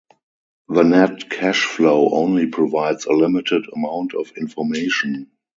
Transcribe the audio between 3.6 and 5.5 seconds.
amount of information.